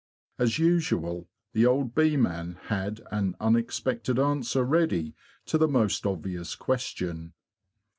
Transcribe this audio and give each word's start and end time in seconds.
As 0.39 0.57
usual, 0.57 1.29
the 1.53 1.67
old 1.67 1.93
bee 1.93 2.17
man 2.17 2.57
had 2.69 3.01
an 3.11 3.35
unexpected 3.39 4.17
answer 4.17 4.63
ready 4.63 5.13
to 5.45 5.59
the 5.59 5.67
most 5.67 6.07
obvious 6.07 6.55
question. 6.55 7.33